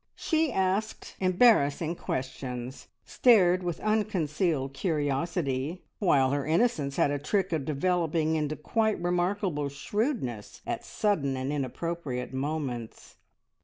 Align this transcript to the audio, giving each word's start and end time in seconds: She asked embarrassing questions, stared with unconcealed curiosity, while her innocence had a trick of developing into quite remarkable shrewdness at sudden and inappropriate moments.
She 0.15 0.51
asked 0.51 1.15
embarrassing 1.19 1.95
questions, 1.95 2.87
stared 3.05 3.61
with 3.61 3.79
unconcealed 3.81 4.73
curiosity, 4.73 5.83
while 5.99 6.31
her 6.31 6.43
innocence 6.43 6.95
had 6.95 7.11
a 7.11 7.19
trick 7.19 7.53
of 7.53 7.65
developing 7.65 8.35
into 8.35 8.55
quite 8.55 8.99
remarkable 8.99 9.69
shrewdness 9.69 10.63
at 10.65 10.83
sudden 10.83 11.37
and 11.37 11.53
inappropriate 11.53 12.33
moments. 12.33 13.17